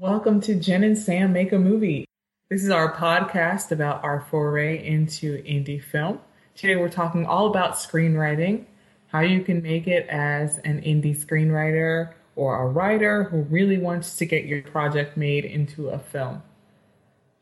[0.00, 2.04] Welcome to Jen and Sam Make a Movie.
[2.50, 6.20] This is our podcast about our foray into indie film.
[6.54, 8.66] Today we're talking all about screenwriting,
[9.08, 14.14] how you can make it as an indie screenwriter or a writer who really wants
[14.18, 16.44] to get your project made into a film.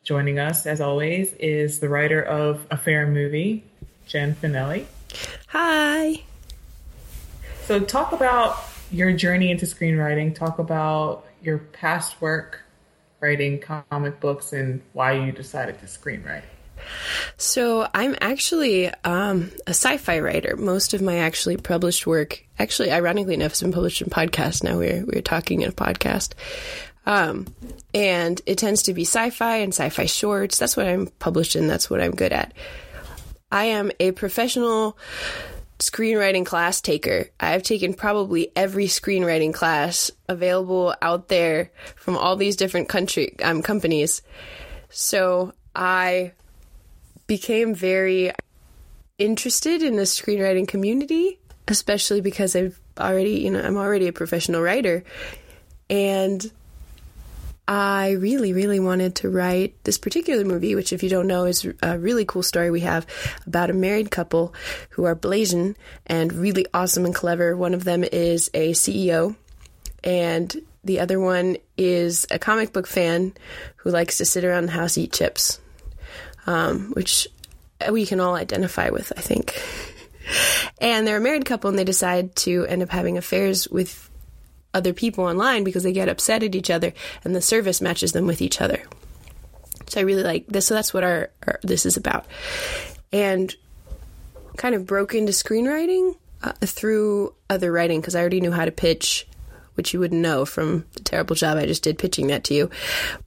[0.02, 3.64] Joining us, as always, is the writer of A Fair Movie,
[4.06, 4.86] Jen Finelli.
[5.48, 6.22] Hi.
[7.64, 8.56] So, talk about
[8.90, 10.34] your journey into screenwriting.
[10.34, 12.62] Talk about your past work
[13.20, 16.42] writing comic books and why you decided to screenwrite.
[17.36, 20.56] So I'm actually um, a sci-fi writer.
[20.56, 24.62] Most of my actually published work, actually, ironically enough, has been published in podcasts.
[24.62, 26.34] Now we're we're talking in a podcast,
[27.06, 27.46] um,
[27.94, 30.58] and it tends to be sci-fi and sci-fi shorts.
[30.58, 31.66] That's what I'm published in.
[31.66, 32.52] That's what I'm good at.
[33.50, 34.98] I am a professional
[35.78, 37.28] screenwriting class taker.
[37.38, 43.62] I've taken probably every screenwriting class available out there from all these different country um,
[43.62, 44.22] companies.
[44.88, 46.32] So I
[47.26, 48.32] became very
[49.18, 54.62] interested in the screenwriting community, especially because I've already, you know, I'm already a professional
[54.62, 55.04] writer.
[55.90, 56.50] And
[57.68, 61.66] I really, really wanted to write this particular movie, which, if you don't know, is
[61.82, 63.06] a really cool story we have
[63.44, 64.54] about a married couple
[64.90, 67.56] who are blazing and really awesome and clever.
[67.56, 69.34] One of them is a CEO,
[70.04, 73.34] and the other one is a comic book fan
[73.76, 75.58] who likes to sit around the house eat chips,
[76.46, 77.26] um, which
[77.90, 79.60] we can all identify with, I think.
[80.80, 84.08] and they're a married couple, and they decide to end up having affairs with
[84.76, 86.92] other people online because they get upset at each other
[87.24, 88.82] and the service matches them with each other.
[89.88, 90.66] So I really like this.
[90.66, 92.26] So that's what our, our this is about.
[93.12, 93.54] And
[94.56, 98.70] kind of broke into screenwriting uh, through other writing because I already knew how to
[98.70, 99.26] pitch,
[99.74, 102.70] which you wouldn't know from the terrible job I just did pitching that to you.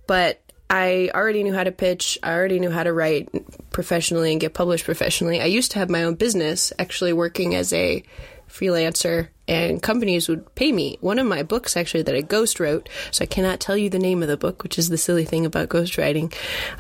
[0.06, 2.20] But I already knew how to pitch.
[2.22, 3.30] I already knew how to write
[3.72, 5.42] professionally and get published professionally.
[5.42, 8.04] I used to have my own business, actually working as a
[8.48, 10.98] freelancer and companies would pay me.
[11.02, 13.98] One of my books, actually, that I ghost wrote, so I cannot tell you the
[13.98, 16.32] name of the book, which is the silly thing about ghostwriting.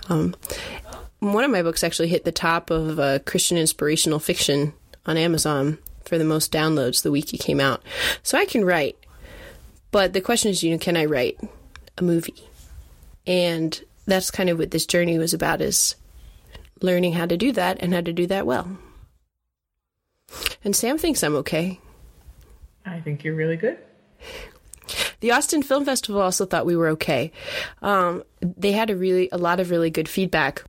[0.07, 0.35] Um,
[1.17, 4.73] one of my books actually hit the top of uh, Christian inspirational fiction
[5.07, 7.81] on Amazon for the most downloads the week it came out.
[8.21, 8.95] So I can write,
[9.89, 11.39] but the question is, you know, can I write
[11.97, 12.47] a movie?
[13.25, 15.95] And that's kind of what this journey was about: is
[16.81, 18.77] learning how to do that and how to do that well.
[20.63, 21.79] And Sam thinks I'm okay.
[22.89, 23.77] I think you're really good.
[25.19, 27.31] The Austin Film Festival also thought we were okay.
[27.81, 30.63] Um, they had a really a lot of really good feedback.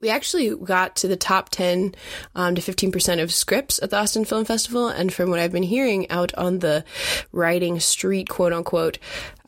[0.00, 1.94] We actually got to the top 10
[2.34, 4.88] um, to 15% of scripts at the Austin Film Festival.
[4.88, 6.84] And from what I've been hearing out on the
[7.30, 8.98] writing street, quote unquote,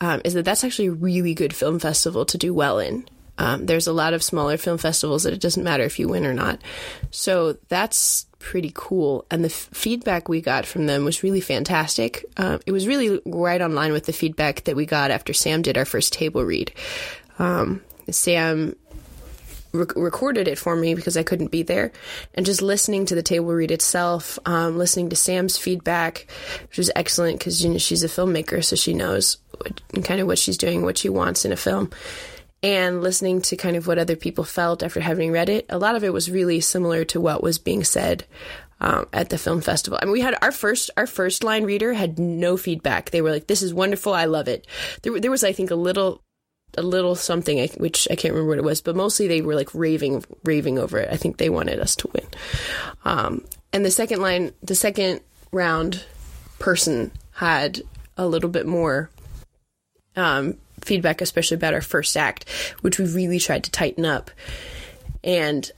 [0.00, 3.04] um, is that that's actually a really good film festival to do well in.
[3.38, 6.26] Um, there's a lot of smaller film festivals that it doesn't matter if you win
[6.26, 6.60] or not.
[7.10, 9.24] So that's pretty cool.
[9.30, 12.24] And the f- feedback we got from them was really fantastic.
[12.36, 15.62] Uh, it was really right on line with the feedback that we got after Sam
[15.62, 16.72] did our first table read.
[17.38, 18.76] Um, Sam
[19.72, 21.90] re- recorded it for me because I couldn't be there,
[22.34, 26.26] and just listening to the table read itself, um, listening to Sam's feedback,
[26.68, 30.26] which was excellent because you know she's a filmmaker, so she knows what, kind of
[30.26, 31.90] what she's doing, what she wants in a film
[32.64, 35.96] and listening to kind of what other people felt after having read it, a lot
[35.96, 38.24] of it was really similar to what was being said
[38.80, 39.98] um, at the film festival.
[40.00, 43.10] I mean, we had our first our first line reader had no feedback.
[43.10, 44.14] They were like, "This is wonderful.
[44.14, 44.66] I love it."
[45.02, 46.22] There, there was, I think, a little
[46.76, 49.74] a little something which I can't remember what it was, but mostly they were like
[49.74, 51.10] raving raving over it.
[51.12, 52.26] I think they wanted us to win.
[53.04, 55.20] Um, and the second line, the second
[55.52, 56.02] round
[56.58, 57.82] person had
[58.16, 59.10] a little bit more
[60.16, 62.48] um, feedback, especially about our first act,
[62.80, 64.30] which we really tried to tighten up.
[65.22, 65.70] And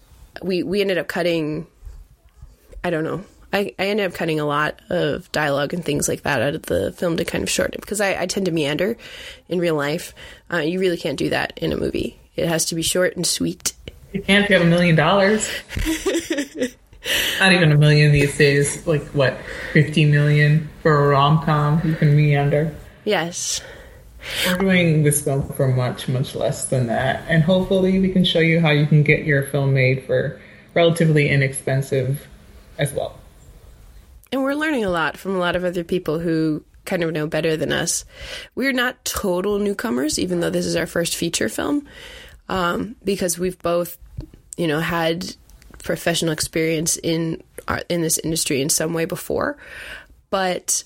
[0.43, 1.67] we we ended up cutting.
[2.83, 3.25] I don't know.
[3.53, 6.63] I, I ended up cutting a lot of dialogue and things like that out of
[6.63, 8.97] the film to kind of shorten it because I, I tend to meander
[9.49, 10.15] in real life.
[10.53, 12.19] Uh, you really can't do that in a movie.
[12.35, 13.73] It has to be short and sweet.
[14.13, 15.49] You can't if you have a million dollars.
[17.41, 18.87] Not even a million these days.
[18.87, 19.39] Like what,
[19.73, 21.81] fifty million for a rom com?
[21.85, 22.75] You can meander.
[23.05, 23.63] Yes.
[24.47, 27.25] We're doing this film for much, much less than that.
[27.29, 30.41] And hopefully, we can show you how you can get your film made for
[30.75, 32.27] relatively inexpensive
[32.79, 33.19] as well.
[34.33, 37.27] And we're learning a lot from a lot of other people who kind of know
[37.27, 38.05] better than us.
[38.55, 41.87] We're not total newcomers, even though this is our first feature film,
[42.49, 43.99] um, because we've both,
[44.57, 45.35] you know, had
[45.83, 49.57] professional experience in our, in this industry in some way before.
[50.31, 50.85] But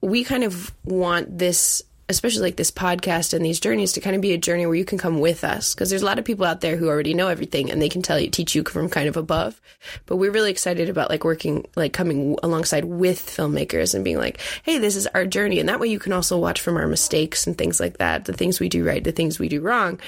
[0.00, 4.22] we kind of want this especially like this podcast and these journeys to kind of
[4.22, 5.74] be a journey where you can come with us.
[5.74, 8.02] Because there's a lot of people out there who already know everything and they can
[8.02, 9.60] tell you teach you from kind of above.
[10.06, 14.40] But we're really excited about like working like coming alongside with filmmakers and being like
[14.62, 15.58] hey this is our journey.
[15.58, 18.32] And that way you can also watch from our mistakes and things like that the
[18.32, 19.98] things we do right the things we do wrong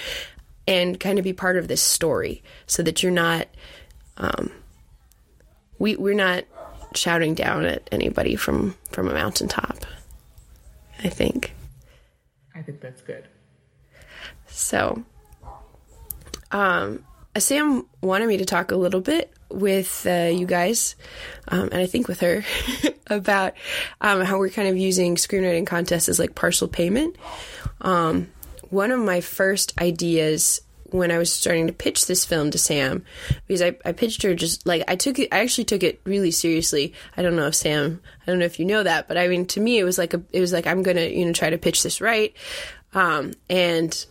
[0.69, 3.49] and kind of be part of this story so that you're not
[4.19, 4.53] um,
[5.79, 6.45] we we're not
[6.95, 9.85] shouting down at anybody from from a mountaintop
[11.05, 11.53] i think
[12.59, 13.29] I think that's good.
[14.49, 15.05] So,
[16.51, 17.05] um,
[17.37, 20.97] Sam wanted me to talk a little bit with uh, you guys,
[21.47, 22.45] um, and I think with her,
[23.07, 23.55] about
[24.01, 27.17] um, how we're kind of using screenwriting contests as like partial payment.
[27.81, 28.29] Um,
[28.71, 30.61] one of my first ideas
[30.91, 33.05] when I was starting to pitch this film to Sam,
[33.47, 36.31] because I, I pitched her just like I took it, I actually took it really
[36.31, 36.95] seriously.
[37.17, 39.47] I don't know if Sam, I don't know if you know that, but I mean,
[39.47, 41.59] to me, it was like a, it was like I'm gonna, you know, try to
[41.59, 42.35] pitch this right,
[42.95, 44.07] um, and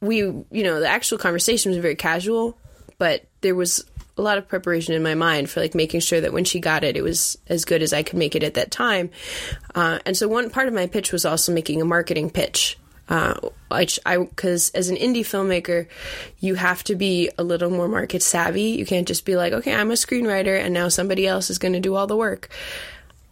[0.00, 2.58] we, you know, the actual conversation was very casual,
[2.98, 3.84] but there was
[4.18, 6.84] a lot of preparation in my mind for like making sure that when she got
[6.84, 9.10] it, it was as good as I could make it at that time.
[9.74, 13.34] Uh, and so one part of my pitch was also making a marketing pitch uh,
[13.70, 13.86] I,
[14.18, 15.86] because as an indie filmmaker,
[16.40, 18.70] you have to be a little more market savvy.
[18.70, 21.72] You can't just be like, okay, I'm a screenwriter, and now somebody else is going
[21.72, 22.48] to do all the work.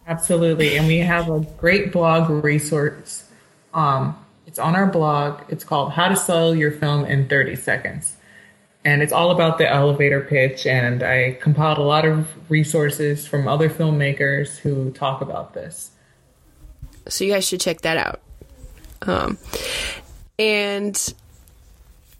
[0.07, 3.23] Absolutely, and we have a great blog resource.
[3.73, 5.41] Um, it's on our blog.
[5.49, 8.17] It's called "How to Sell Your Film in 30 Seconds,"
[8.83, 10.65] and it's all about the elevator pitch.
[10.65, 15.91] And I compiled a lot of resources from other filmmakers who talk about this.
[17.07, 18.21] So you guys should check that out.
[19.01, 19.37] Um,
[20.37, 21.15] and so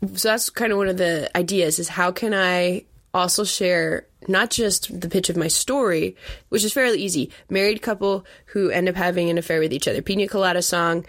[0.01, 4.99] that's kind of one of the ideas is how can I also share not just
[4.99, 6.15] the pitch of my story,
[6.49, 7.31] which is fairly easy.
[7.49, 10.01] Married couple who end up having an affair with each other.
[10.01, 11.05] Pina Colada song,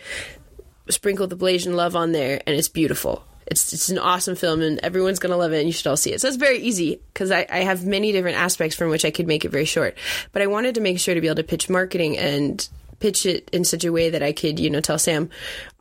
[0.88, 3.24] sprinkle the Blasian love on there, and it's beautiful.
[3.46, 6.12] It's it's an awesome film, and everyone's gonna love it, and you should all see
[6.12, 6.20] it.
[6.20, 9.26] So it's very easy because I, I have many different aspects from which I could
[9.26, 9.96] make it very short.
[10.32, 12.66] But I wanted to make sure to be able to pitch marketing and
[13.02, 15.28] pitch it in such a way that I could, you know, tell Sam,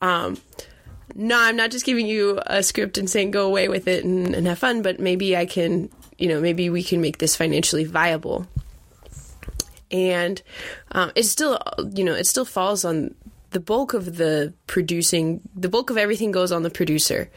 [0.02, 0.42] um,
[1.14, 4.34] no, I'm not just giving you a script and saying go away with it and,
[4.34, 7.84] and have fun, but maybe I can, you know, maybe we can make this financially
[7.84, 8.48] viable.
[9.92, 10.42] And
[10.94, 11.60] um, it still,
[11.94, 13.14] you know, it still falls on
[13.52, 17.30] the bulk of the producing, the bulk of everything goes on the producer,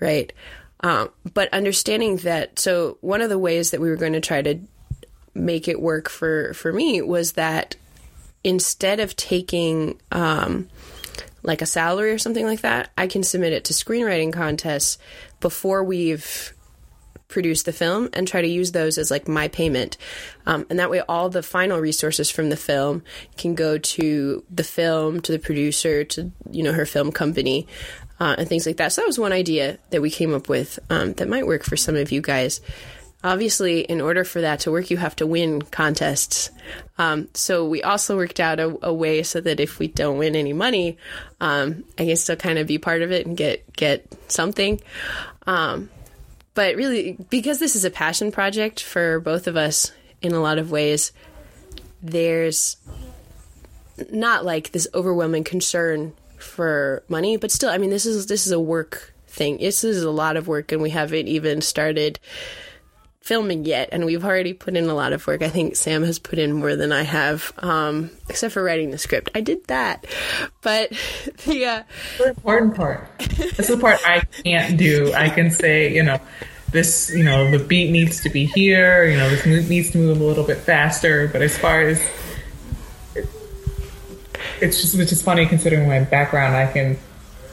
[0.00, 0.32] right?
[0.80, 4.40] Um, but understanding that, so one of the ways that we were going to try
[4.40, 4.60] to
[5.34, 7.76] make it work for for me was that
[8.46, 10.68] instead of taking um,
[11.42, 14.98] like a salary or something like that, I can submit it to screenwriting contests
[15.40, 16.54] before we've
[17.26, 19.96] produced the film and try to use those as like my payment.
[20.46, 23.02] Um, and that way, all the final resources from the film
[23.36, 27.66] can go to the film, to the producer, to you know her film company.
[28.18, 28.92] Uh, and things like that.
[28.92, 31.76] So that was one idea that we came up with um, that might work for
[31.76, 32.62] some of you guys
[33.22, 36.50] obviously, in order for that to work, you have to win contests.
[36.98, 40.36] Um, so we also worked out a, a, way so that if we don't win
[40.36, 40.98] any money,
[41.40, 44.80] um, I can still kind of be part of it and get get something.
[45.46, 45.90] Um,
[46.54, 49.92] but really, because this is a passion project for both of us
[50.22, 51.12] in a lot of ways,
[52.02, 52.76] there's
[54.10, 58.52] not like this overwhelming concern for money, but still, I mean, this is this is
[58.52, 59.58] a work thing.
[59.58, 62.18] This is a lot of work, and we haven't even started
[63.26, 65.42] filming yet, and we've already put in a lot of work.
[65.42, 68.98] I think Sam has put in more than I have, um, except for writing the
[68.98, 69.30] script.
[69.34, 70.06] I did that,
[70.62, 70.90] but
[71.44, 71.82] the uh,
[72.18, 73.08] the important part.
[73.18, 75.12] This is the part I can't do.
[75.12, 76.20] I can say, you know,
[76.70, 79.04] this, you know, the beat needs to be here.
[79.06, 81.26] You know, this needs to move a little bit faster.
[81.26, 82.00] But as far as
[84.60, 86.96] it's just, which is funny considering my background, I can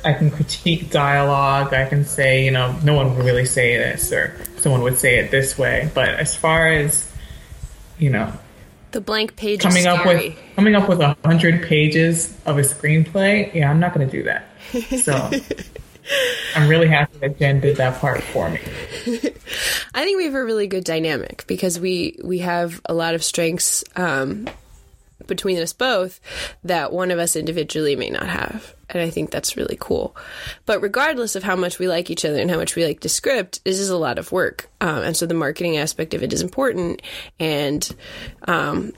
[0.05, 1.74] I can critique dialogue.
[1.74, 5.17] I can say, you know, no one would really say this, or someone would say
[5.17, 5.89] it this way.
[5.93, 7.12] But as far as,
[7.98, 8.31] you know,
[8.91, 13.53] the blank page coming up with coming up with a hundred pages of a screenplay,
[13.53, 14.45] yeah, I'm not going to do that.
[15.03, 15.31] So.
[16.55, 18.60] I'm really happy that Jen did that part for me.
[19.93, 23.24] I think we have a really good dynamic because we we have a lot of
[23.24, 24.50] strengths um,
[25.27, 26.20] between us both
[26.63, 28.75] that one of us individually may not have.
[28.89, 30.15] And I think that's really cool.
[30.65, 33.10] But regardless of how much we like each other and how much we like to
[33.10, 34.70] script, this is a lot of work.
[34.82, 37.01] Um, and so the marketing aspect of it is important.
[37.39, 37.89] And
[38.48, 38.94] um,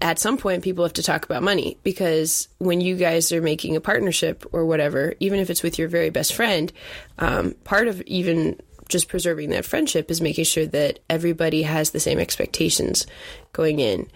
[0.00, 3.76] at some point, people have to talk about money because when you guys are making
[3.76, 6.72] a partnership or whatever, even if it's with your very best friend,
[7.18, 12.00] um, part of even just preserving that friendship is making sure that everybody has the
[12.00, 13.06] same expectations
[13.52, 14.08] going in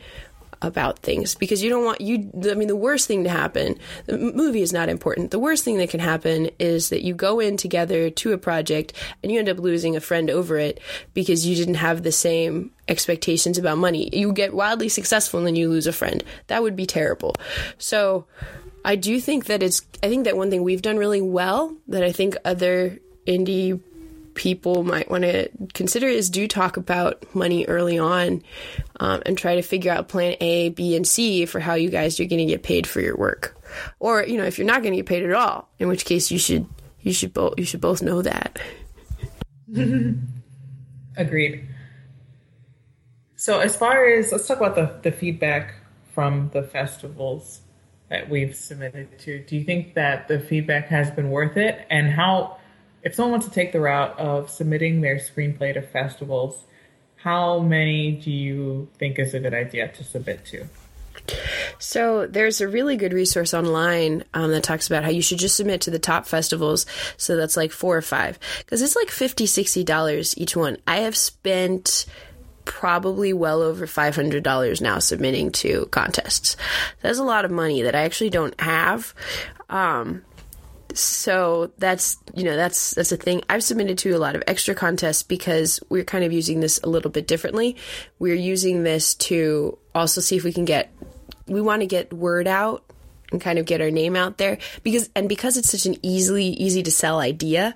[0.62, 4.18] about things because you don't want you I mean the worst thing to happen the
[4.18, 5.30] movie is not important.
[5.30, 8.92] The worst thing that can happen is that you go in together to a project
[9.22, 10.80] and you end up losing a friend over it
[11.14, 14.10] because you didn't have the same expectations about money.
[14.12, 16.22] You get wildly successful and then you lose a friend.
[16.48, 17.36] That would be terrible.
[17.78, 18.26] So
[18.84, 22.02] I do think that it's I think that one thing we've done really well that
[22.02, 23.80] I think other indie
[24.34, 28.42] people might want to consider is do talk about money early on
[28.98, 32.18] um, and try to figure out plan A, B, and C for how you guys
[32.20, 33.56] are going to get paid for your work.
[33.98, 36.30] Or, you know, if you're not going to get paid at all, in which case
[36.30, 36.66] you should
[37.02, 38.60] you should both you should both know that.
[41.16, 41.66] Agreed.
[43.36, 45.74] So as far as let's talk about the, the feedback
[46.12, 47.62] from the festivals
[48.10, 49.42] that we've submitted to.
[49.44, 51.86] Do you think that the feedback has been worth it?
[51.88, 52.58] And how
[53.02, 56.64] if someone wants to take the route of submitting their screenplay to festivals,
[57.16, 60.66] how many do you think is a good idea to submit to?
[61.78, 65.56] So there's a really good resource online um, that talks about how you should just
[65.56, 66.86] submit to the top festivals.
[67.16, 70.76] So that's like four or five because it's like 50 $60 each one.
[70.86, 72.06] I have spent
[72.64, 76.56] probably well over $500 now submitting to contests.
[77.02, 79.14] That's a lot of money that I actually don't have.
[79.68, 80.22] Um,
[80.98, 83.42] so that's you know that's that's a thing.
[83.48, 86.88] I've submitted to a lot of extra contests because we're kind of using this a
[86.88, 87.76] little bit differently.
[88.18, 90.92] We're using this to also see if we can get
[91.46, 92.84] we want to get word out
[93.32, 96.46] and kind of get our name out there because and because it's such an easily
[96.46, 97.74] easy to sell idea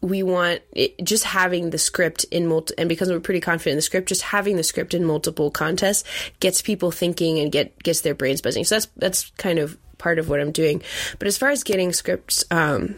[0.00, 3.76] we want it, just having the script in multi and because we're pretty confident in
[3.78, 6.04] the script just having the script in multiple contests
[6.40, 8.64] gets people thinking and get gets their brains buzzing.
[8.64, 10.82] So that's that's kind of part of what I'm doing.
[11.18, 12.94] But as far as getting scripts, um,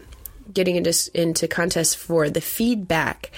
[0.53, 3.31] getting into into contests for the feedback,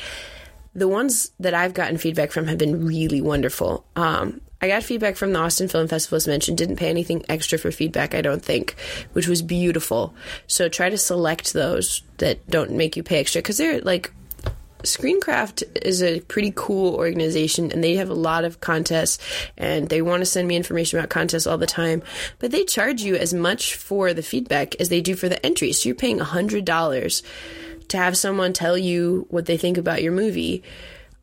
[0.76, 3.86] the ones that I've gotten feedback from have been really wonderful.
[3.96, 6.58] Um, I got feedback from the Austin Film Festival, as mentioned.
[6.58, 8.76] Didn't pay anything extra for feedback, I don't think,
[9.12, 10.16] which was beautiful.
[10.48, 14.12] So try to select those that don't make you pay extra because they're like
[14.84, 19.18] Screencraft is a pretty cool organization and they have a lot of contests
[19.58, 22.04] and they want to send me information about contests all the time.
[22.40, 25.82] But they charge you as much for the feedback as they do for the entries.
[25.82, 27.24] So you're paying $100
[27.88, 30.64] to have someone tell you what they think about your movie.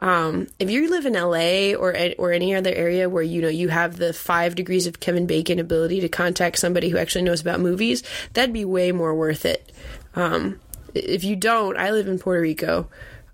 [0.00, 3.68] Um, if you live in LA or or any other area where you know you
[3.68, 7.60] have the five degrees of Kevin Bacon ability to contact somebody who actually knows about
[7.60, 8.02] movies,
[8.32, 9.70] that'd be way more worth it.
[10.14, 10.58] Um,
[10.94, 12.88] if you don't, I live in Puerto Rico.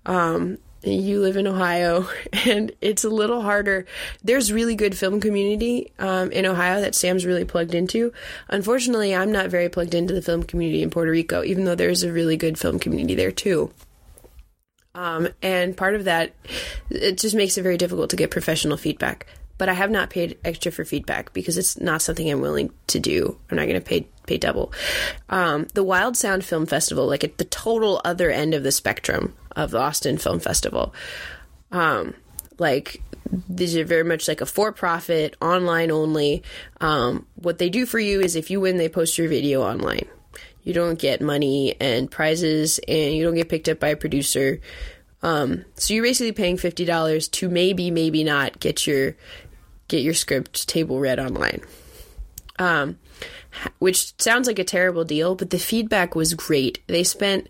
[0.07, 2.07] Um, you live in Ohio,
[2.45, 3.85] and it's a little harder.
[4.23, 8.13] There's really good film community um, in Ohio that Sam's really plugged into.
[8.47, 12.03] Unfortunately, I'm not very plugged into the film community in Puerto Rico, even though there's
[12.03, 13.71] a really good film community there too.
[14.95, 16.33] Um, and part of that,
[16.89, 19.27] it just makes it very difficult to get professional feedback.
[19.59, 22.99] But I have not paid extra for feedback because it's not something I'm willing to
[22.99, 23.37] do.
[23.49, 24.71] I'm not going to pay pay double.
[25.29, 29.33] Um, the Wild Sound Film Festival, like at the total other end of the spectrum
[29.55, 30.93] of the Austin Film Festival,
[31.71, 32.13] um,
[32.59, 33.01] like
[33.49, 36.43] these are very much like a for-profit, online only.
[36.79, 40.07] Um, what they do for you is if you win, they post your video online.
[40.63, 44.59] You don't get money and prizes, and you don't get picked up by a producer.
[45.23, 49.15] Um, so you're basically paying fifty dollars to maybe, maybe not get your
[49.87, 51.61] get your script table read online.
[52.59, 52.97] Um,
[53.79, 56.79] which sounds like a terrible deal, but the feedback was great.
[56.87, 57.47] They spent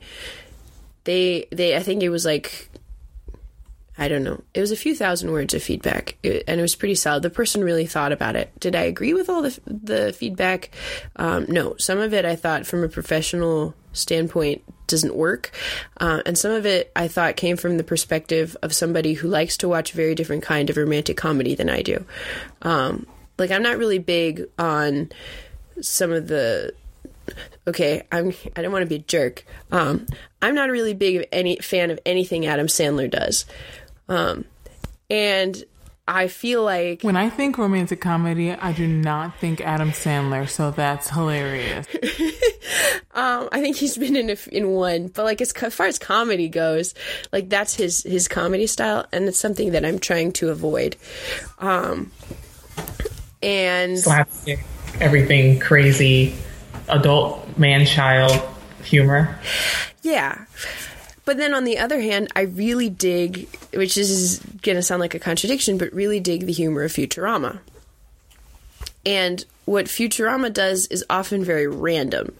[1.03, 2.69] they they I think it was like
[3.99, 4.43] I don't know.
[4.53, 7.23] It was a few thousand words of feedback, it, and it was pretty solid.
[7.23, 8.51] The person really thought about it.
[8.59, 10.69] Did I agree with all the the feedback?
[11.15, 11.75] Um, no.
[11.77, 15.51] Some of it I thought, from a professional standpoint, doesn't work,
[15.99, 19.57] uh, and some of it I thought came from the perspective of somebody who likes
[19.57, 22.05] to watch a very different kind of romantic comedy than I do.
[22.61, 23.07] Um,
[23.39, 25.09] like I'm not really big on
[25.81, 26.73] some of the
[27.67, 29.45] okay, I'm I don't want to be a jerk.
[29.71, 30.05] Um,
[30.41, 33.45] I'm not a really big of any fan of anything Adam Sandler does.
[34.09, 34.45] Um,
[35.09, 35.63] and
[36.07, 40.71] I feel like when I think romantic comedy, I do not think Adam Sandler, so
[40.71, 41.85] that's hilarious.
[43.13, 45.99] um, I think he's been in a, in one, but like as, as far as
[45.99, 46.93] comedy goes,
[47.33, 50.95] like that's his his comedy style, and it's something that I'm trying to avoid.
[51.59, 52.11] Um,
[53.43, 54.59] and slapstick,
[54.99, 56.35] everything crazy,
[56.87, 58.39] adult man child
[58.83, 59.39] humor.
[60.01, 60.45] Yeah.
[61.25, 65.13] But then on the other hand, I really dig, which is going to sound like
[65.13, 67.59] a contradiction, but really dig the humor of Futurama.
[69.05, 72.33] And what Futurama does is often very random.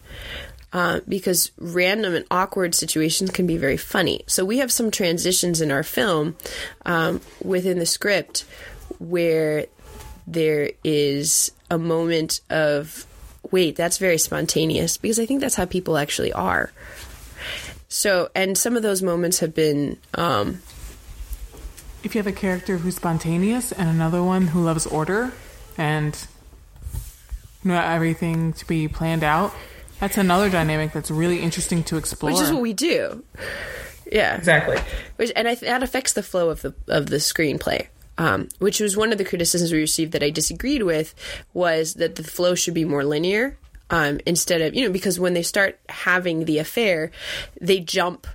[0.70, 4.22] Uh, because random and awkward situations can be very funny.
[4.26, 6.36] So we have some transitions in our film
[6.84, 8.44] um, within the script
[8.98, 9.64] where
[10.26, 13.06] there is a moment of
[13.50, 16.72] wait, that's very spontaneous because I think that's how people actually are.
[17.88, 20.60] So, and some of those moments have been um,
[22.02, 25.32] if you have a character who's spontaneous and another one who loves order
[25.76, 26.26] and
[27.64, 29.52] know everything to be planned out,
[30.00, 32.32] that's another dynamic that's really interesting to explore.
[32.32, 33.24] which is what we do.
[34.10, 34.78] Yeah, exactly.
[35.16, 37.88] which and I, that affects the flow of the of the screenplay.
[38.18, 41.14] Um, which was one of the criticisms we received that I disagreed with
[41.54, 43.56] was that the flow should be more linear
[43.90, 47.10] um, instead of you know because when they start having the affair,
[47.60, 48.26] they jump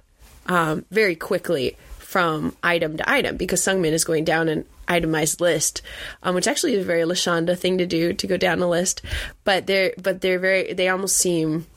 [0.47, 5.81] um, very quickly from item to item because Sungmin is going down an itemized list,
[6.21, 9.01] um, which actually is a very Lashonda thing to do to go down a list.
[9.43, 11.67] But they're but they're very they almost seem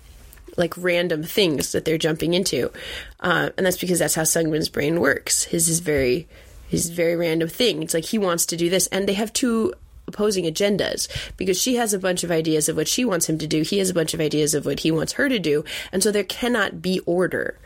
[0.56, 2.70] like random things that they're jumping into,
[3.20, 5.44] uh, and that's because that's how Sungmin's brain works.
[5.44, 6.28] His is very
[6.68, 7.82] his very random thing.
[7.82, 9.72] It's like he wants to do this, and they have two
[10.08, 13.46] opposing agendas because she has a bunch of ideas of what she wants him to
[13.46, 13.62] do.
[13.62, 16.12] He has a bunch of ideas of what he wants her to do, and so
[16.12, 17.58] there cannot be order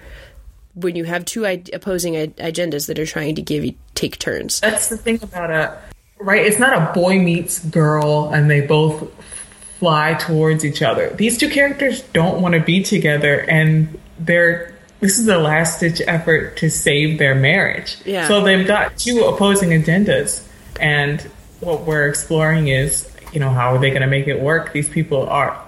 [0.75, 4.61] when you have two I- opposing I- agendas that are trying to give take turns.
[4.61, 5.77] That's the thing about a
[6.19, 6.45] right.
[6.47, 9.11] It's not a boy meets girl and they both
[9.79, 11.11] fly towards each other.
[11.11, 16.01] These two characters don't want to be together, and they're this is a last ditch
[16.07, 17.97] effort to save their marriage.
[18.05, 18.29] Yeah.
[18.29, 20.47] So they've got two opposing agendas,
[20.79, 21.21] and
[21.61, 24.73] what we're exploring is, you know, how are they going to make it work?
[24.73, 25.61] These people are,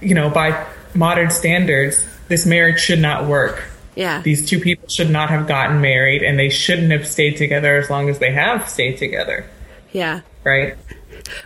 [0.00, 3.64] you know, by modern standards, this marriage should not work.
[3.96, 4.22] Yeah.
[4.22, 7.90] These two people should not have gotten married, and they shouldn't have stayed together as
[7.90, 9.46] long as they have stayed together,
[9.92, 10.20] Yeah.
[10.44, 10.76] right?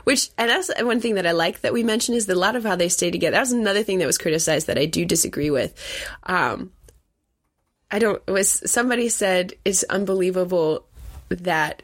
[0.04, 2.54] Which, and that's one thing that I like that we mentioned is that a lot
[2.56, 3.32] of how they stay together.
[3.32, 5.74] That was another thing that was criticized that I do disagree with.
[6.24, 6.70] Um,
[7.94, 10.84] I don't, was somebody said it's unbelievable
[11.28, 11.80] that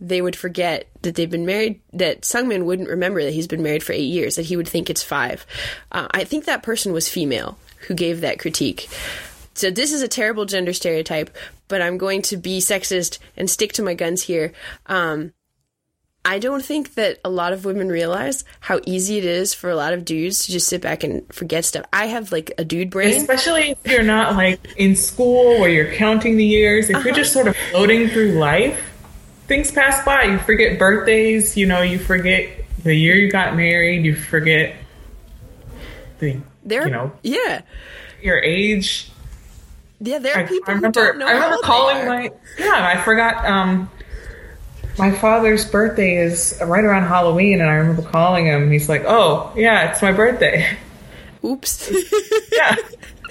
[0.00, 3.82] they would forget that they've been married, that Sungmin wouldn't remember that he's been married
[3.82, 5.44] for eight years, that he would think it's five.
[5.92, 8.88] Uh, I think that person was female who gave that critique.
[9.52, 11.36] So this is a terrible gender stereotype,
[11.68, 14.52] but I'm going to be sexist and stick to my guns here.
[14.86, 15.34] Um,
[16.24, 19.74] I don't think that a lot of women realize how easy it is for a
[19.74, 21.86] lot of dudes to just sit back and forget stuff.
[21.92, 23.16] I have like a dude brain.
[23.16, 27.32] Especially if you're not like in school where you're counting the years, if you're just
[27.32, 28.86] sort of floating through life,
[29.46, 30.24] things pass by.
[30.24, 32.48] You forget birthdays, you know, you forget
[32.84, 34.76] the year you got married, you forget
[36.18, 37.62] the, There, you know, yeah,
[38.22, 39.10] your age.
[40.00, 40.18] yeah.
[40.18, 41.26] There are I, people I who remember, don't know.
[41.26, 43.90] I remember how old they calling my, yeah, I forgot, um,
[45.00, 48.70] my father's birthday is right around Halloween, and I remember calling him.
[48.70, 50.76] He's like, "Oh, yeah, it's my birthday."
[51.44, 51.90] Oops.
[52.52, 52.76] yeah,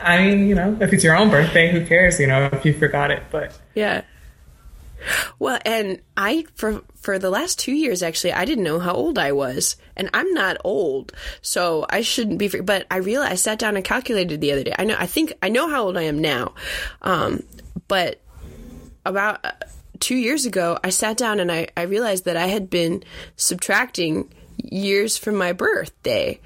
[0.02, 2.20] I mean, you know, if it's your own birthday, who cares?
[2.20, 3.24] You know, if you forgot it.
[3.32, 4.02] But yeah.
[5.38, 9.18] Well, and I for for the last two years actually, I didn't know how old
[9.18, 12.50] I was, and I'm not old, so I shouldn't be.
[12.50, 14.76] But I realized I sat down and calculated the other day.
[14.78, 16.54] I know, I think I know how old I am now,
[17.02, 17.44] um,
[17.88, 18.20] but
[19.06, 19.52] about uh,
[20.00, 23.04] two years ago, I sat down and I, I realized that I had been
[23.36, 26.40] subtracting years from my birthday.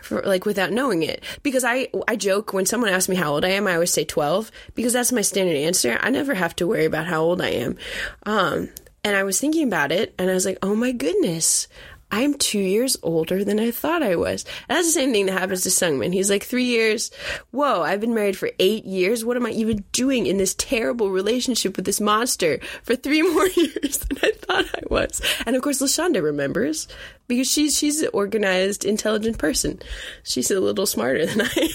[0.00, 3.42] For, like without knowing it because I I joke when someone asks me how old
[3.42, 6.66] I am I always say 12 because that's my standard answer I never have to
[6.66, 7.78] worry about how old I am
[8.26, 8.68] um
[9.02, 11.68] and I was thinking about it and I was like oh my goodness
[12.14, 14.44] I'm two years older than I thought I was.
[14.68, 16.12] That's the same thing that happens to Sungmin.
[16.12, 17.10] He's like, three years.
[17.50, 19.24] Whoa, I've been married for eight years.
[19.24, 23.48] What am I even doing in this terrible relationship with this monster for three more
[23.48, 25.20] years than I thought I was?
[25.44, 26.86] And of course, Lashonda remembers
[27.26, 29.82] because she's she's an organized, intelligent person.
[30.22, 31.68] She's a little smarter than I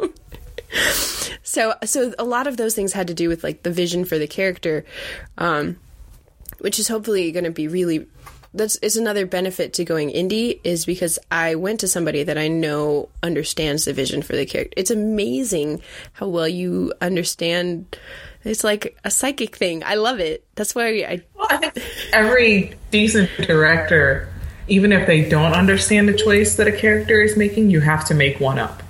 [0.00, 0.14] am.
[1.42, 4.16] so so a lot of those things had to do with like the vision for
[4.16, 4.86] the character,
[5.36, 5.76] um,
[6.60, 8.06] which is hopefully going to be really
[8.54, 12.48] that's is another benefit to going indie is because I went to somebody that I
[12.48, 14.74] know understands the vision for the character.
[14.76, 17.96] It's amazing how well you understand.
[18.44, 19.82] It's like a psychic thing.
[19.84, 20.44] I love it.
[20.54, 21.22] That's why I.
[21.48, 24.28] I think every decent director,
[24.68, 28.14] even if they don't understand the choice that a character is making, you have to
[28.14, 28.82] make one up,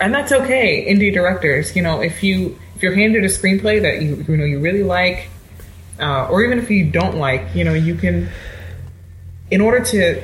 [0.00, 0.86] and that's okay.
[0.88, 4.44] Indie directors, you know, if you if you're handed a screenplay that you you know
[4.44, 5.28] you really like,
[6.00, 8.28] uh, or even if you don't like, you know, you can,
[9.52, 10.22] in order to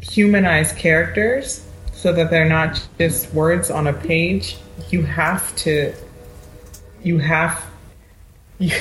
[0.00, 4.56] humanize characters so that they're not just words on a page,
[4.90, 5.94] you have to,
[7.02, 7.64] you have.
[8.58, 8.72] You,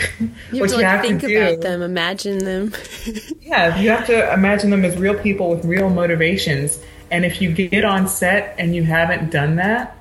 [0.53, 2.73] You have to like think do- about them, imagine them.
[3.41, 6.79] yeah, you have to imagine them as real people with real motivations.
[7.11, 9.97] And if you get on set and you haven't done that,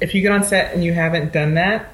[0.00, 1.92] if you get on set and you haven't done that,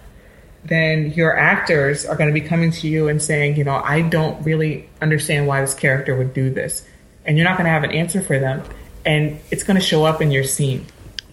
[0.64, 4.02] then your actors are going to be coming to you and saying, you know, I
[4.02, 6.86] don't really understand why this character would do this.
[7.24, 8.62] and you're not going to have an answer for them,
[9.04, 10.86] and it's going to show up in your scene.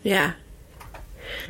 [0.03, 0.33] Yeah.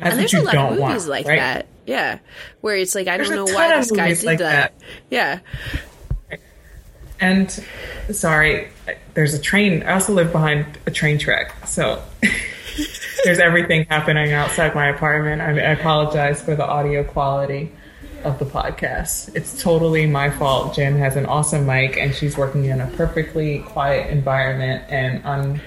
[0.00, 1.38] and what there's you a lot don't of movies want, like right?
[1.38, 1.66] that.
[1.86, 2.18] Yeah.
[2.60, 4.78] Where it's like, I There's don't know why this guy did like that.
[4.78, 4.86] that.
[5.10, 6.38] Yeah.
[7.20, 7.50] And
[8.12, 8.68] sorry,
[9.14, 9.82] there's a train.
[9.82, 12.00] I also live behind a train track, so
[13.24, 15.42] there's everything happening outside my apartment.
[15.42, 17.72] I, I apologize for the audio quality
[18.24, 19.34] of the podcast.
[19.34, 20.74] It's totally my fault.
[20.74, 25.60] Jen has an awesome mic, and she's working in a perfectly quiet environment, and I'm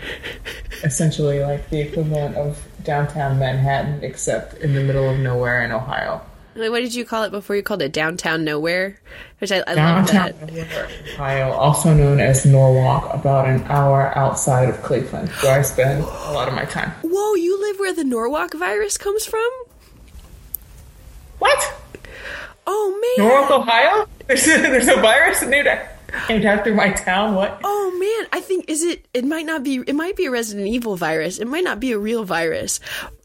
[0.83, 6.21] essentially like the equivalent of downtown Manhattan, except in the middle of nowhere in Ohio.
[6.53, 7.55] Like, what did you call it before?
[7.55, 8.99] You called it downtown nowhere,
[9.39, 10.35] which I, I love that.
[11.13, 16.31] Ohio, also known as Norwalk, about an hour outside of Cleveland, where I spend a
[16.31, 16.91] lot of my time.
[17.03, 19.49] Whoa, you live where the Norwalk virus comes from?
[21.39, 21.73] What?
[22.67, 23.27] Oh man.
[23.27, 24.07] Norwalk, Ohio?
[24.27, 25.67] There's a, there's a virus named,
[26.29, 27.35] named after my town?
[27.35, 27.59] What?
[27.65, 30.67] Oh man, I think is it it might not be it might be a Resident
[30.67, 31.37] Evil virus.
[31.39, 32.79] It might not be a real virus.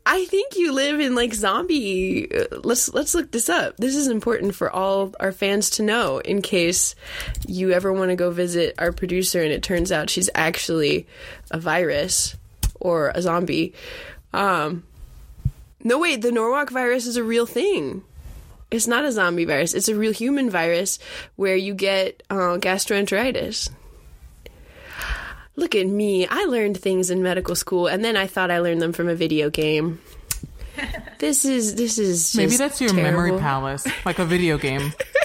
[0.09, 3.77] I think you live in like zombie uh, let's let's look this up.
[3.77, 6.95] This is important for all our fans to know in case
[7.45, 11.09] you ever want to go visit our producer and it turns out she's actually
[11.51, 12.37] a virus
[12.79, 13.75] or a zombie.
[14.33, 14.85] Um
[15.83, 18.05] No wait, the Norwalk virus is a real thing.
[18.71, 19.75] It's not a zombie virus.
[19.75, 21.01] It's a real human virus
[21.35, 23.71] where you get uh, gastroenteritis.
[25.57, 26.27] Look at me.
[26.27, 29.15] I learned things in medical school, and then I thought I learned them from a
[29.15, 30.01] video game.
[31.19, 34.93] This is this is just Maybe that's your memory palace, like a video game.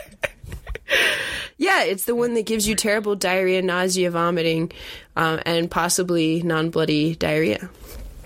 [1.62, 4.72] Yeah, it's the one that gives you terrible diarrhea, nausea, vomiting,
[5.16, 7.70] um, and possibly non-bloody diarrhea.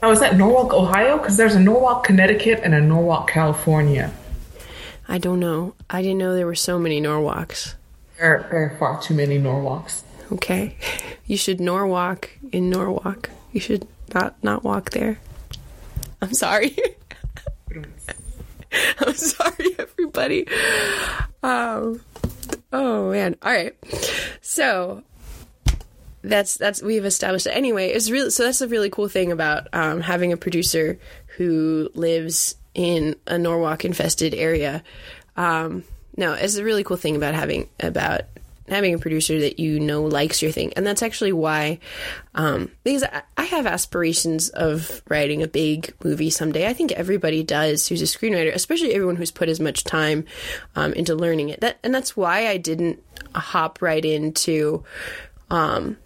[0.02, 1.18] Oh, is that Norwalk, Ohio?
[1.18, 4.14] Because there's a Norwalk, Connecticut, and a Norwalk, California.
[5.10, 5.76] I don't know.
[5.90, 7.74] I didn't know there were so many Norwalks.
[8.18, 10.04] There, there are far too many Norwalks.
[10.32, 10.76] Okay,
[11.26, 13.30] you should Norwalk in Norwalk.
[13.52, 15.20] You should not not walk there.
[16.22, 16.76] I'm sorry.
[19.00, 20.48] I'm sorry, everybody.
[21.44, 22.02] Um,
[22.74, 23.36] oh man.
[23.42, 23.76] All right.
[24.42, 25.04] So
[26.22, 27.52] that's that's we've established it.
[27.52, 31.00] Anyway, it's really so that's a really cool thing about um, having a producer
[31.38, 34.84] who lives in a Norwalk infested area.
[35.38, 35.84] Um,
[36.18, 38.22] no, it's a really cool thing about having about
[38.68, 41.80] having a producer that you know likes your thing, and that's actually why
[42.34, 43.04] um, because
[43.38, 46.68] I, have aspirations of writing a big movie someday.
[46.68, 50.26] I think everybody does who's a screenwriter, especially everyone who's put as much time
[50.76, 51.62] um, into learning it.
[51.62, 53.02] That and that's why I didn't
[53.34, 54.84] hop right into.
[55.50, 55.98] Um,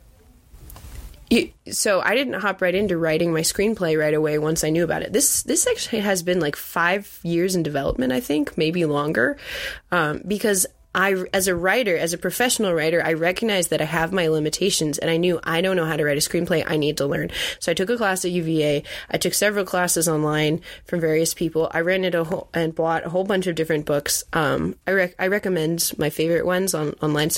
[1.69, 5.03] so I didn't hop right into writing my screenplay right away once I knew about
[5.03, 5.13] it.
[5.13, 9.37] This this actually has been like five years in development, I think, maybe longer,
[9.91, 14.11] um, because I, as a writer, as a professional writer, I recognize that I have
[14.11, 16.63] my limitations, and I knew I don't know how to write a screenplay.
[16.65, 17.29] I need to learn.
[17.59, 18.83] So I took a class at UVA.
[19.09, 21.69] I took several classes online from various people.
[21.73, 24.23] I rented a whole and bought a whole bunch of different books.
[24.33, 27.29] Um, I rec- I recommend my favorite ones on online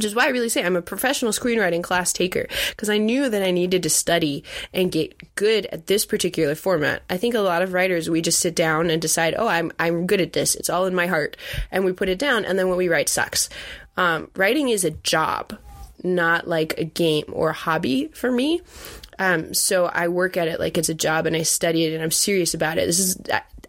[0.00, 3.28] which is why I really say I'm a professional screenwriting class taker because I knew
[3.28, 7.02] that I needed to study and get good at this particular format.
[7.10, 10.06] I think a lot of writers we just sit down and decide, oh, I'm I'm
[10.06, 10.54] good at this.
[10.54, 11.36] It's all in my heart,
[11.70, 13.50] and we put it down, and then what we write sucks.
[13.98, 15.58] Um, writing is a job,
[16.02, 18.62] not like a game or a hobby for me.
[19.18, 22.02] Um, so I work at it like it's a job, and I study it, and
[22.02, 22.86] I'm serious about it.
[22.86, 23.20] This is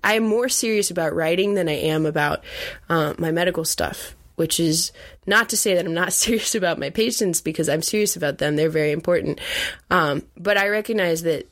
[0.02, 2.46] I, am more serious about writing than I am about
[2.88, 4.92] uh, my medical stuff which is
[5.28, 8.56] not to say that I'm not serious about my patients because I'm serious about them.
[8.56, 9.40] They're very important.
[9.92, 11.48] Um, but I recognize that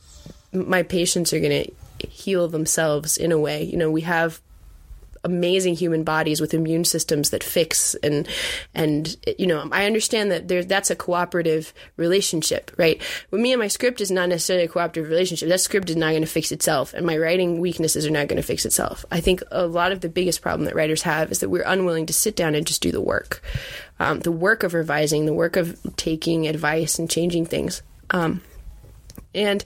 [0.52, 3.62] my patients are going to heal themselves in a way.
[3.62, 4.42] You know, we have
[5.24, 8.28] amazing human bodies with immune systems that fix and
[8.74, 13.02] and you know I understand that there that's a cooperative relationship right?
[13.32, 15.50] With me and my script is not necessarily a cooperative relationship.
[15.50, 18.42] That script is not going to fix itself and my writing weaknesses are not going
[18.42, 19.06] to fix itself.
[19.12, 22.06] I think a lot of the biggest problem that writers have is that we're unwilling
[22.08, 23.42] to sit down and just do the work.
[24.00, 27.82] Um, the work of revising the work of taking advice and changing things.
[28.12, 28.42] Um,
[29.36, 29.64] and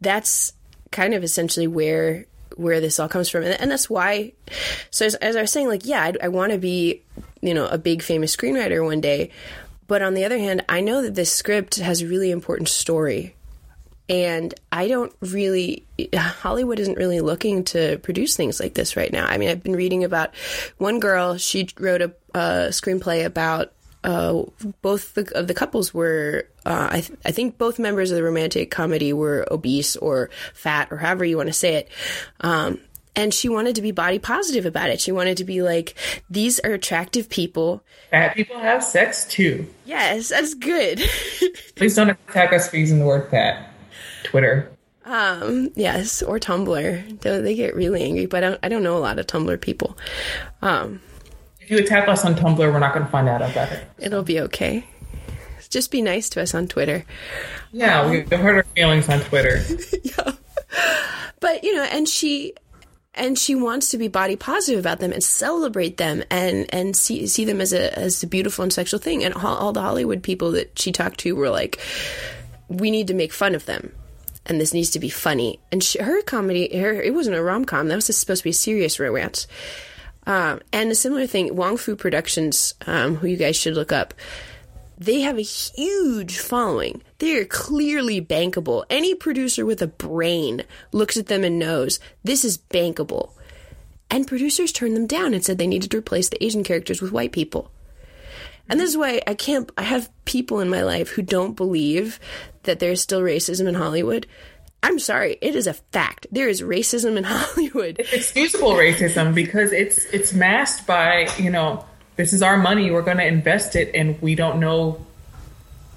[0.00, 0.52] that's
[0.90, 3.44] kind of essentially where where this all comes from.
[3.44, 4.32] And, and that's why
[4.90, 7.02] so as, as i was saying like yeah i, I want to be
[7.40, 9.30] you know a big famous screenwriter one day.
[9.86, 13.34] But on the other hand i know that this script has a really important story.
[14.08, 19.26] And i don't really hollywood isn't really looking to produce things like this right now.
[19.26, 20.34] I mean i've been reading about
[20.78, 21.36] one girl.
[21.36, 23.72] She wrote a, a screenplay about
[24.06, 24.44] uh,
[24.82, 28.22] both the, of the couples were, uh, I, th- I think both members of the
[28.22, 31.88] romantic comedy were obese or fat or however you want to say it.
[32.40, 32.80] Um,
[33.16, 35.00] and she wanted to be body positive about it.
[35.00, 35.96] She wanted to be like,
[36.30, 37.82] these are attractive people.
[38.10, 39.66] Fat people have sex too.
[39.86, 41.02] Yes, that's good.
[41.76, 43.70] Please don't attack us for using the word fat.
[44.22, 44.70] Twitter.
[45.04, 47.20] um, yes, or Tumblr.
[47.20, 49.60] They, they get really angry, but I don't, I don't know a lot of Tumblr
[49.60, 49.96] people.
[50.62, 51.00] Um,
[51.66, 53.88] If you attack us on Tumblr, we're not going to find out about it.
[53.98, 54.86] it'll be okay.
[55.68, 57.04] Just be nice to us on Twitter.
[57.72, 59.60] Yeah, we've um, heard our feelings on Twitter.
[60.04, 60.34] yeah.
[61.40, 62.54] but you know and she
[63.14, 67.26] and she wants to be body positive about them and celebrate them and and see
[67.26, 70.22] see them as a as a beautiful and sexual thing and all, all the hollywood
[70.22, 71.80] people that she talked to were like
[72.68, 73.92] we need to make fun of them
[74.44, 77.88] and this needs to be funny and she, her comedy her it wasn't a rom-com
[77.88, 79.48] that was supposed to be a serious romance
[80.26, 84.14] um, and a similar thing wong fu productions um, who you guys should look up
[84.98, 87.02] they have a huge following.
[87.18, 88.84] They are clearly bankable.
[88.88, 90.62] Any producer with a brain
[90.92, 93.32] looks at them and knows this is bankable.
[94.10, 97.12] And producers turned them down and said they needed to replace the Asian characters with
[97.12, 97.70] white people.
[98.68, 102.18] And this is why I can't, I have people in my life who don't believe
[102.62, 104.26] that there's still racism in Hollywood.
[104.82, 106.26] I'm sorry, it is a fact.
[106.30, 107.96] There is racism in Hollywood.
[107.98, 111.84] It's excusable racism because it's it's masked by you know
[112.16, 115.04] this is our money we're going to invest it and we don't know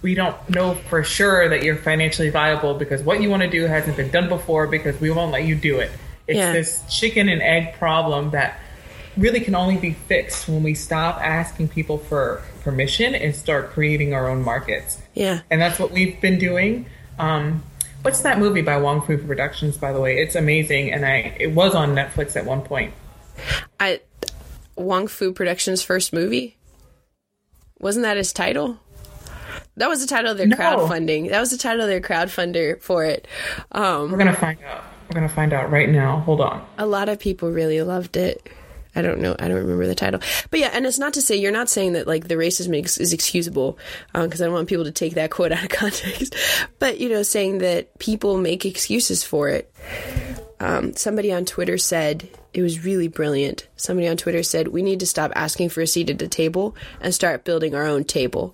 [0.01, 3.65] we don't know for sure that you're financially viable because what you want to do
[3.65, 5.91] hasn't been done before because we won't let you do it.
[6.27, 6.53] It's Yeah.
[6.53, 8.59] this chicken and egg problem that
[9.17, 14.13] really can only be fixed when we stop asking people for permission and start creating
[14.13, 14.99] our own markets.
[15.15, 15.41] Yeah.
[15.51, 16.85] And that's what we've been doing.
[17.17, 17.63] Um,
[18.01, 20.17] what's that movie by Wong Fu Productions, by the way?
[20.17, 22.93] It's amazing, and I it was on Netflix at one point.
[23.79, 24.01] I
[24.75, 26.57] Wong Fu Productions' first movie.
[27.79, 28.79] Wasn't that his title?
[29.77, 30.57] That was the title of their No.
[30.57, 31.29] crowdfunding.
[31.29, 33.27] That was the title of their crowdfunder for it.
[33.71, 34.83] Um, We're gonna find out.
[35.09, 36.19] We're gonna find out right now.
[36.19, 36.65] Hold on.
[36.77, 38.45] a lot of people really loved it.
[38.99, 39.33] I don't know.
[39.39, 40.19] I don't remember the title.
[40.51, 42.97] But yeah, and it's not to say you're not saying that like the racism is,
[42.97, 43.79] is excusable
[44.13, 46.35] because I don't want people to take that quote out of context.
[46.79, 49.73] But you know, saying that people make excuses for it.
[50.59, 53.69] Um, somebody on Twitter said it was really brilliant.
[53.77, 56.75] Somebody on Twitter said we need to stop asking for a seat at the table
[56.99, 58.53] and start building our own table.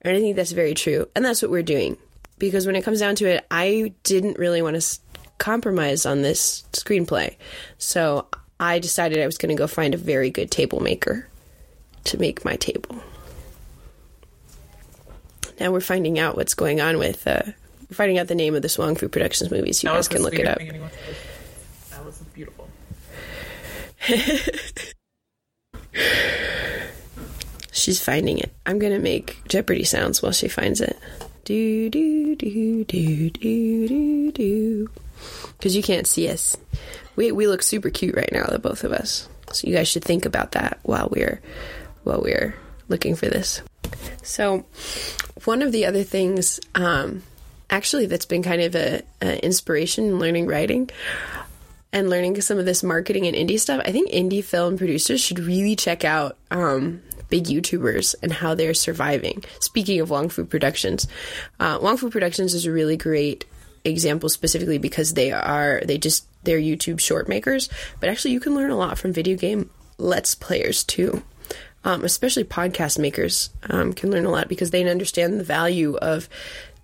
[0.00, 1.06] And I think that's very true.
[1.14, 1.96] And that's what we're doing.
[2.38, 4.98] Because when it comes down to it, I didn't really want to
[5.38, 7.36] compromise on this screenplay.
[7.78, 8.26] So
[8.62, 11.26] I decided I was going to go find a very good table maker
[12.04, 12.94] to make my table.
[15.58, 17.42] Now we're finding out what's going on with, uh,
[17.90, 19.82] we're finding out the name of the Swang Fu Productions movies.
[19.82, 20.58] You guys can look it up.
[20.58, 22.68] That was beautiful.
[27.72, 28.52] She's finding it.
[28.64, 30.96] I'm gonna make Jeopardy sounds while she finds it.
[31.44, 34.88] Do do do do do do do.
[35.58, 36.56] Because you can't see us.
[37.16, 39.28] We we look super cute right now, the both of us.
[39.52, 41.40] So you guys should think about that while we're
[42.04, 42.54] while we're
[42.88, 43.62] looking for this.
[44.22, 44.64] So
[45.44, 47.22] one of the other things, um,
[47.70, 50.90] actually, that's been kind of a, a inspiration in learning writing
[51.92, 55.38] and learning some of this marketing and indie stuff, I think indie film producers should
[55.38, 59.44] really check out um, big YouTubers and how they're surviving.
[59.60, 61.06] Speaking of Wong Fu Productions,
[61.60, 63.44] uh, Wong Fu Productions is a really great
[63.84, 67.68] example specifically because they are they just they're YouTube short makers,
[68.00, 71.22] but actually you can learn a lot from video game let's players too.
[71.84, 76.28] Um, especially podcast makers um, can learn a lot because they understand the value of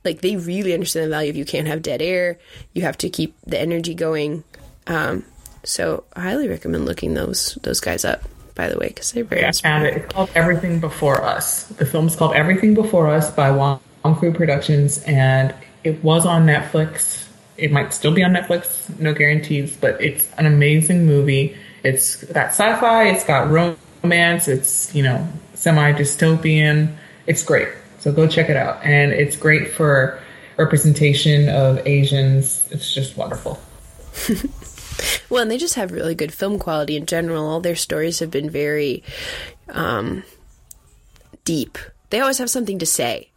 [0.05, 2.39] like they really understand the value of you can't have dead air
[2.73, 4.43] you have to keep the energy going
[4.89, 5.25] um,
[5.65, 8.23] so I highly recommend looking those those guys up.
[8.55, 9.97] By the way, because they're very I found it.
[9.99, 11.65] It's called Everything Before Us.
[11.65, 17.28] The film's called Everything Before Us by Wong Fu Productions, and it was on Netflix.
[17.59, 21.57] It might still be on Netflix, no guarantees, but it's an amazing movie.
[21.83, 26.95] It's got sci-fi, it's got romance, it's you know semi dystopian.
[27.27, 27.69] It's great.
[27.99, 30.21] So go check it out, and it's great for
[30.57, 32.67] representation of Asians.
[32.71, 33.61] It's just wonderful.
[35.31, 37.47] well, and they just have really good film quality in general.
[37.47, 39.03] All their stories have been very
[39.69, 40.23] um,
[41.45, 41.77] deep.
[42.11, 43.31] They always have something to say,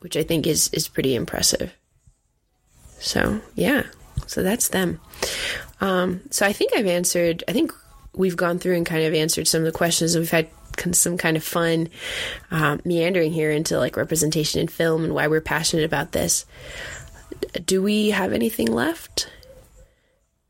[0.00, 1.72] which I think is is pretty impressive.
[2.98, 3.84] So yeah,
[4.26, 5.00] so that's them.
[5.80, 7.44] Um, so I think I've answered.
[7.48, 7.72] I think
[8.14, 10.16] we've gone through and kind of answered some of the questions.
[10.16, 10.48] We've had
[10.92, 11.88] some kind of fun
[12.50, 16.44] um, meandering here into like representation in film and why we're passionate about this.
[17.64, 19.30] Do we have anything left?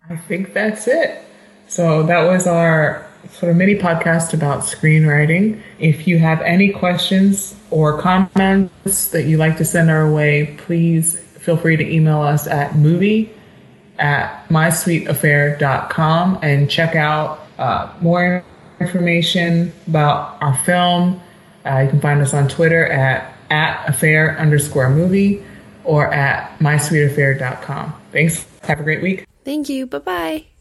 [0.09, 1.23] I think that's it.
[1.69, 5.61] So that was our sort of mini podcast about screenwriting.
[5.79, 11.26] If you have any questions or comments that you'd like to send our way, please
[11.47, 13.33] feel free to email us at movie
[14.01, 18.45] at mysweetaffair.com and check out uh, more
[18.81, 21.21] information about our film.
[21.65, 25.43] Uh, you can find us on Twitter at, at affair underscore movie
[25.85, 27.95] or at mysweetaffair.com.
[28.11, 28.45] Thanks.
[28.65, 29.25] Have a great week.
[29.45, 29.87] Thank you.
[29.87, 30.56] Bye bye.